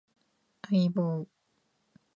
[0.63, 1.27] 相棒